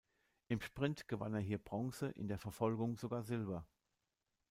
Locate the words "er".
1.35-1.41